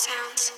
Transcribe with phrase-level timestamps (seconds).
[0.00, 0.52] sounds.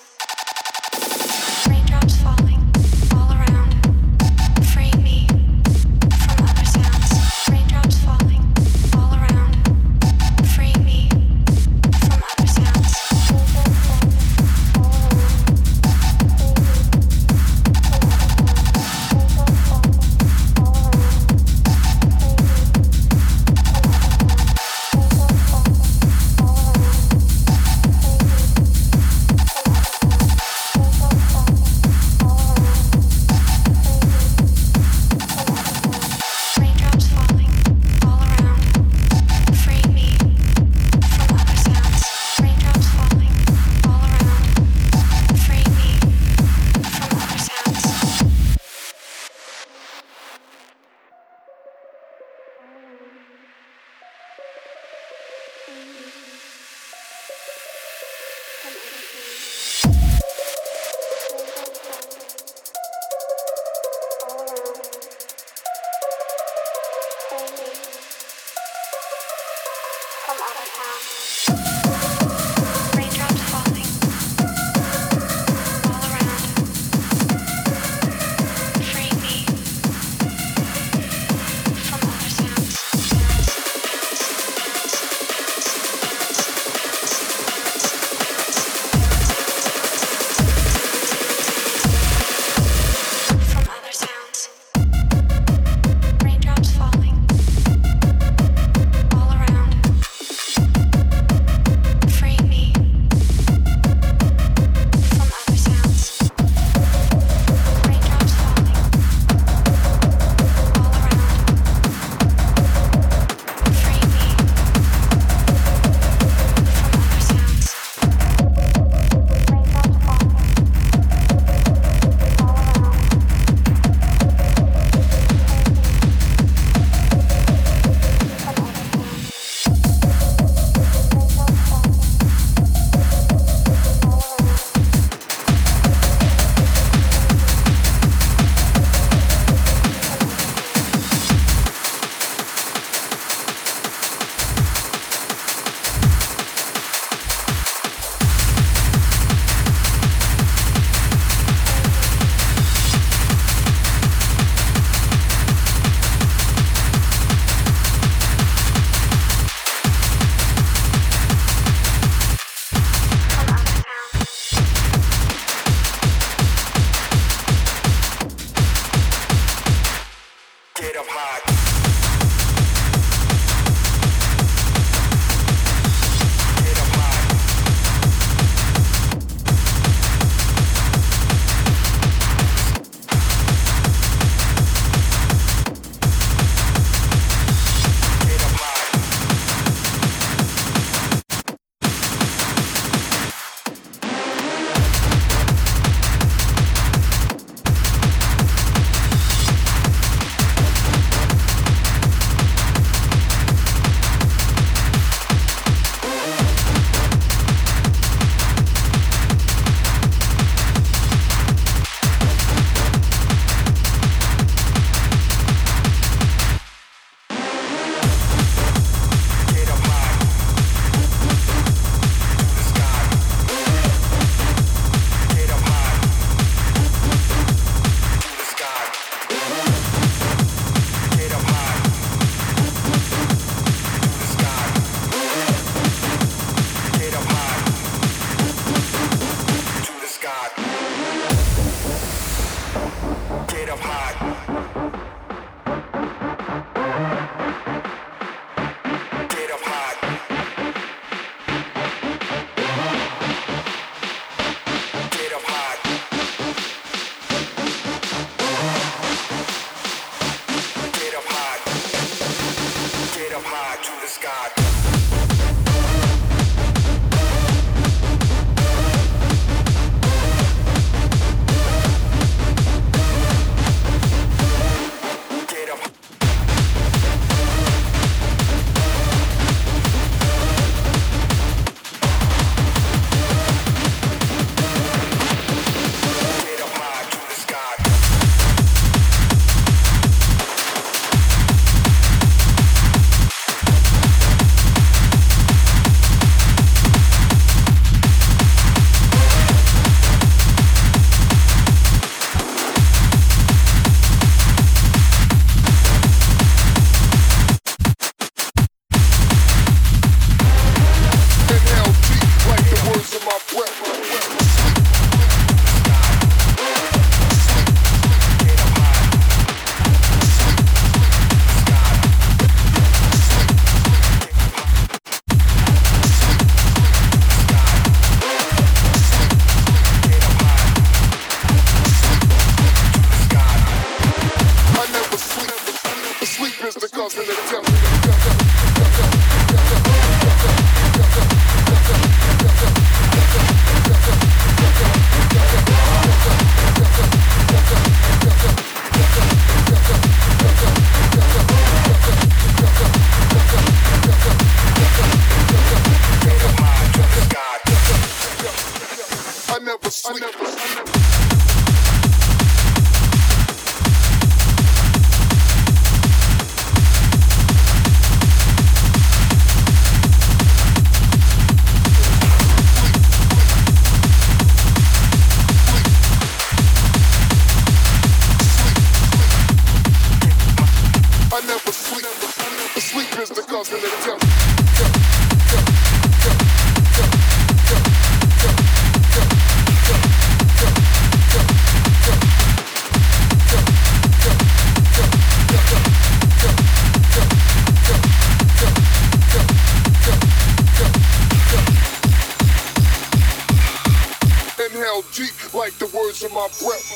[405.93, 406.87] Words of my breath.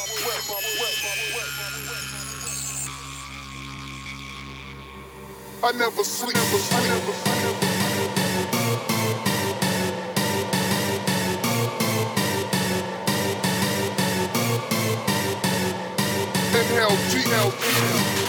[5.63, 7.57] I never sleep, sleep, never sleep.
[16.55, 18.26] Inhale, GL,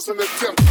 [0.00, 0.67] Sleep is the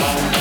[0.00, 0.31] alone.